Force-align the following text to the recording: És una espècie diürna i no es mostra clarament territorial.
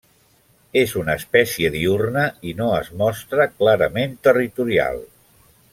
És 0.79 0.93
una 1.01 1.15
espècie 1.21 1.71
diürna 1.75 2.23
i 2.51 2.55
no 2.63 2.69
es 2.79 2.91
mostra 3.03 3.47
clarament 3.61 4.17
territorial. 4.31 5.03